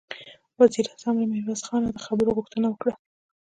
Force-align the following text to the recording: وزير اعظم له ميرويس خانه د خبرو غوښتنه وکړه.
وزير 0.59 0.85
اعظم 0.91 1.15
له 1.21 1.25
ميرويس 1.31 1.61
خانه 1.67 1.89
د 1.93 1.97
خبرو 2.05 2.35
غوښتنه 2.37 2.67
وکړه. 2.69 2.93